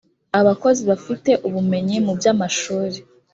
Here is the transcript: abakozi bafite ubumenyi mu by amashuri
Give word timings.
abakozi 0.39 0.81
bafite 0.91 1.31
ubumenyi 1.47 1.97
mu 2.05 2.11
by 2.17 2.25
amashuri 2.33 2.97